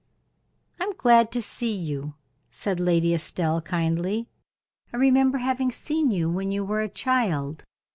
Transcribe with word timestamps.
"I 0.79 0.85
am 0.85 0.93
glad 0.95 1.31
to 1.33 1.43
see 1.43 1.71
you," 1.75 2.15
said 2.49 2.79
Lady 2.79 3.13
Estelle, 3.13 3.61
kindly. 3.61 4.27
"I 4.91 4.97
remember 4.97 5.37
having 5.37 5.71
seen 5.71 6.09
you 6.09 6.27
when 6.27 6.51
you 6.51 6.65
were 6.65 6.81
a 6.81 6.89
child." 6.89 7.63